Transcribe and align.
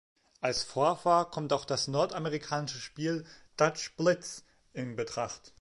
Als 0.39 0.63
Vorfahr 0.63 1.29
kommt 1.29 1.53
auch 1.53 1.63
das 1.63 1.87
nordamerikanische 1.87 2.79
Spiel 2.79 3.23
Dutch 3.55 3.95
Blitz 3.97 4.43
in 4.73 4.95
Betracht. 4.95 5.49